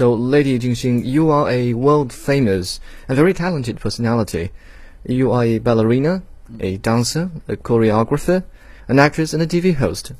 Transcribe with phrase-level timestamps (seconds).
[0.00, 4.50] So, Lady Jin Xing, you are a world famous and very talented personality.
[5.04, 6.22] You are a ballerina,
[6.58, 8.44] a dancer, a choreographer,
[8.88, 10.12] an actress, and a TV host.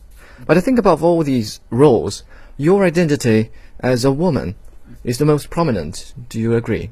[0.44, 2.24] But I think above all these roles,
[2.58, 3.48] your identity
[3.78, 4.54] as a woman
[5.02, 6.12] is the most prominent.
[6.28, 6.90] Do you agree?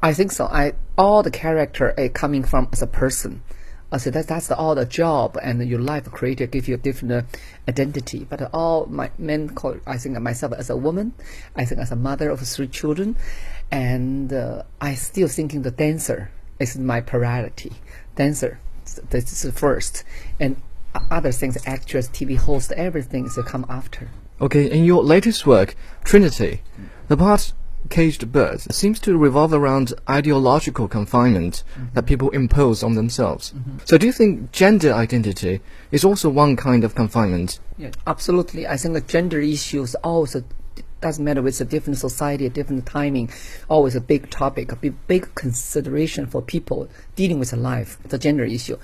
[0.00, 0.46] I think so.
[0.46, 3.42] I all the character are coming from as a person.
[3.96, 7.12] Said that that's the, all the job and your life creator give you a different
[7.12, 7.22] uh,
[7.68, 8.26] identity.
[8.28, 11.14] But all my men call I think myself as a woman,
[11.56, 13.16] I think as a mother of three children,
[13.70, 17.72] and uh, I still thinking the dancer is my priority.
[18.14, 18.60] Dancer,
[19.10, 20.04] this is first,
[20.38, 20.60] and
[21.10, 24.10] other things, actress, TV host, everything is to come after.
[24.40, 26.62] Okay, in your latest work, Trinity,
[27.08, 27.52] the part
[27.88, 31.94] caged birds seems to revolve around ideological confinement mm -hmm.
[31.94, 33.52] that people impose on themselves.
[33.52, 33.88] Mm -hmm.
[33.88, 37.60] So do you think gender identity is also one kind of confinement?
[37.78, 38.66] Yeah, absolutely.
[38.66, 40.42] I think the gender issues also
[41.00, 43.30] doesn't matter it's a different society, a different timing,
[43.68, 48.44] always a big topic, a big, big consideration for people dealing with life, the gender
[48.44, 48.76] issue.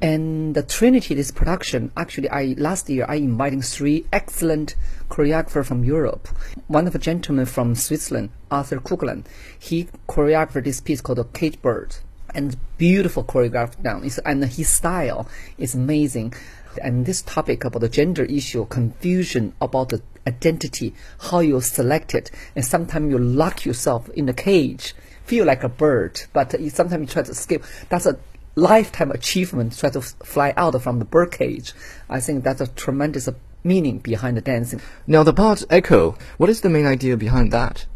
[0.00, 4.74] And the Trinity, this production, actually, I last year I invited three excellent
[5.08, 6.28] choreographers from Europe.
[6.66, 9.24] One of the gentlemen from Switzerland, Arthur Kuggeleyn,
[9.58, 11.96] he choreographed this piece called The Cage Bird
[12.34, 14.04] and beautiful choreographed down.
[14.04, 16.34] It's, and his style is amazing.
[16.82, 22.30] And this topic about the gender issue, confusion about the identity, how you select it,
[22.54, 27.00] and sometimes you lock yourself in a cage, feel like a bird, but you, sometimes
[27.00, 27.64] you try to escape.
[27.88, 28.18] That's a
[28.54, 31.72] lifetime achievement, try to fly out from the bird cage.
[32.08, 33.32] I think that's a tremendous uh,
[33.64, 34.80] meaning behind the dancing.
[35.06, 37.86] Now the part echo, what is the main idea behind that?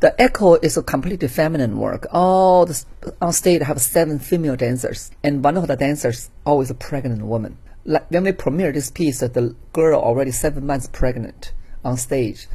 [0.00, 2.06] The echo is a completely feminine work.
[2.10, 2.84] All the,
[3.20, 7.56] on stage have seven female dancers, and one of the dancers always a pregnant woman.
[7.84, 11.52] Like when we premiere this piece, the girl already seven months pregnant
[11.84, 12.46] on stage.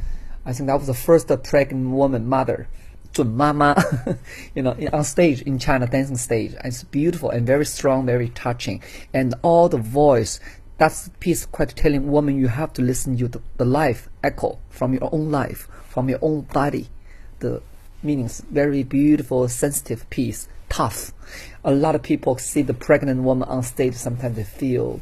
[0.44, 2.68] I think that was the first pregnant woman mother,
[3.12, 4.18] Zun Mama,
[4.54, 6.54] you know, on stage in China, dancing stage.
[6.64, 8.82] It's beautiful and very strong, very touching.
[9.12, 10.40] And all the voice,
[10.78, 14.58] that's the piece quite telling woman you have to listen to the, the life echo
[14.70, 16.88] from your own life, from your own body.
[17.40, 17.62] The
[18.02, 21.12] meanings, very beautiful, sensitive piece, tough.
[21.64, 25.00] A lot of people see the pregnant woman on stage, sometimes they feel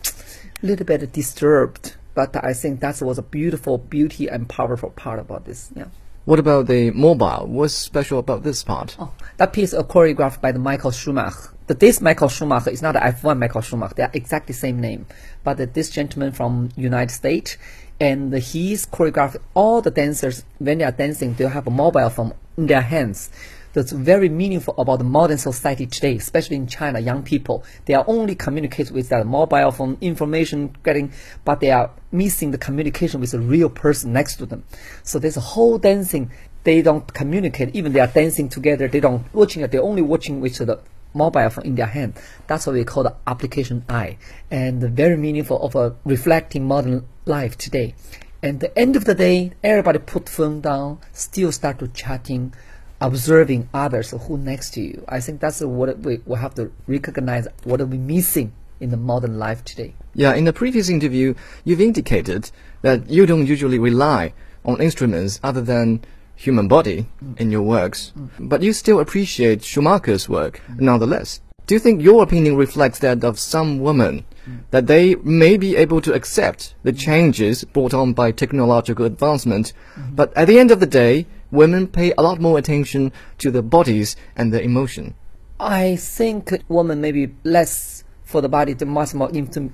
[0.63, 5.21] a little bit disturbed but I think that was a beautiful, beauty and powerful part
[5.21, 5.71] about this.
[5.77, 5.85] Yeah.
[6.25, 7.47] What about the mobile?
[7.47, 8.97] What's special about this part?
[8.99, 11.53] Oh, that piece is choreographed by the Michael Schumacher.
[11.67, 13.95] The, this Michael Schumacher is not the F1 Michael Schumacher.
[13.95, 15.07] They are exactly the same name.
[15.45, 17.59] But this gentleman from United States,
[18.01, 21.35] and he's choreographed all the dancers when they are dancing.
[21.35, 23.31] They have a mobile phone in their hands
[23.77, 27.63] that's very meaningful about the modern society today, especially in China, young people.
[27.85, 31.13] They are only communicate with their mobile phone information getting,
[31.45, 34.65] but they are missing the communication with a real person next to them.
[35.03, 36.31] So there's a whole dancing.
[36.65, 37.77] They don't communicate.
[37.77, 38.89] Even they are dancing together.
[38.89, 39.73] They don't watching it.
[39.73, 40.81] They're only watching with the
[41.13, 42.15] mobile phone in their hand.
[42.47, 44.17] That's what we call the application eye,
[44.51, 47.95] and very meaningful of a reflecting modern life today.
[48.43, 52.55] And the end of the day, everybody put phone down, still start to chatting,
[53.01, 55.05] observing others who next to you.
[55.09, 58.97] I think that's what we, we have to recognize what are we missing in the
[58.97, 59.95] modern life today.
[60.15, 62.51] Yeah, in the previous interview, you've indicated
[62.83, 64.33] that you don't usually rely
[64.65, 66.03] on instruments other than
[66.35, 67.41] human body mm.
[67.41, 68.29] in your works, mm.
[68.39, 70.81] but you still appreciate Schumacher's work mm.
[70.81, 71.41] nonetheless.
[71.67, 74.61] Do you think your opinion reflects that of some women, mm.
[74.71, 80.15] that they may be able to accept the changes brought on by technological advancement, -hmm.
[80.15, 83.63] but at the end of the day, women pay a lot more attention to their
[83.63, 85.15] bodies and their emotion.
[85.59, 89.31] I think women maybe less for the body, the much more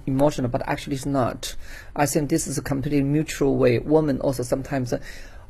[0.06, 1.56] emotional, but actually it's not.
[1.96, 3.78] I think this is a completely mutual way.
[3.78, 4.92] Women also sometimes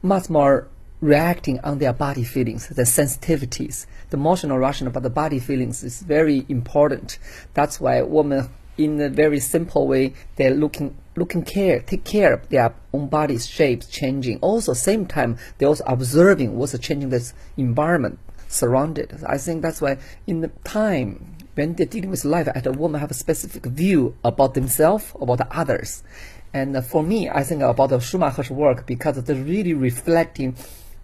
[0.02, 0.68] much more
[1.00, 6.00] reacting on their body feelings, the sensitivities, the emotional rational, but the body feelings is
[6.00, 7.18] very important.
[7.54, 12.48] That's why women in a very simple way, they're looking looking care, take care of
[12.48, 14.38] their own body's shapes changing.
[14.40, 18.18] Also, same time, they're also observing what's changing this environment
[18.48, 19.22] surrounded.
[19.26, 23.10] I think that's why in the time when they're dealing with life, a woman have
[23.10, 26.02] a specific view about themselves, about the others.
[26.54, 30.56] And uh, for me, I think about the Schumacher's work because they're really reflecting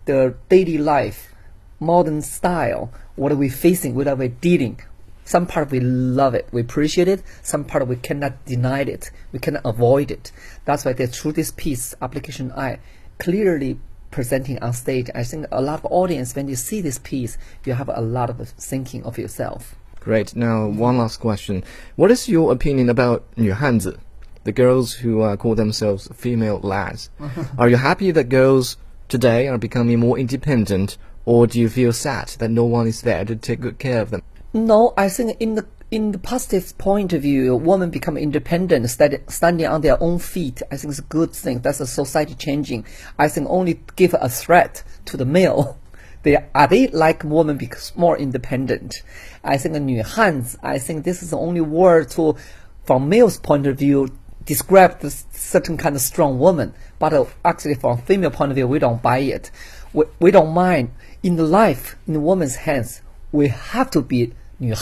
[0.05, 1.35] the daily life,
[1.81, 4.81] modern style, what are we facing, what are we dealing,
[5.28, 7.24] some part we love it, we appreciate it.
[7.42, 10.32] Some part we cannot deny it, we cannot avoid it.
[10.66, 12.80] That's why through this piece, application I,
[13.20, 13.80] clearly
[14.12, 17.74] presenting on stage, I think a lot of audience, when you see this piece, you
[17.74, 19.76] have a lot of thinking of yourself.
[20.00, 20.36] Great.
[20.36, 21.64] Now, one last question.
[21.96, 23.98] What is your opinion about 女汉子,
[24.44, 27.10] the girls who uh, call themselves female lads?
[27.58, 28.76] Are you happy that girls
[29.08, 33.24] today are becoming more independent, or do you feel sad that no one is there
[33.24, 34.22] to take good care of them?
[34.54, 39.20] No, I think in the in the positive point of view, women become independent, stand,
[39.28, 40.62] standing on their own feet.
[40.72, 41.60] I think it's a good thing.
[41.60, 42.86] That's a society changing.
[43.20, 45.78] I think only give a threat to the male.
[46.24, 49.04] They are they like women because more independent.
[49.44, 50.58] I think 女汉子.
[50.64, 52.38] I think this is the only word to,
[52.86, 54.08] from male's point of view,
[54.46, 56.74] describe this certain kind of strong woman.
[56.98, 59.52] But uh, actually, from female point of view, we don't buy it.
[59.92, 60.92] We, we don't mind.
[61.22, 63.02] In the life, in the woman's hands,
[63.33, 64.75] we have to be New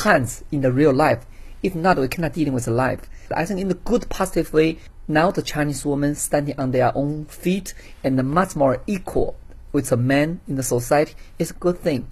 [0.50, 1.26] in the real life.
[1.62, 3.00] If not, we cannot deal with life.
[3.34, 4.78] I think in a good positive way,
[5.08, 9.36] now the Chinese women standing on their own feet and much more equal
[9.72, 12.08] with the men in the society is a good thing.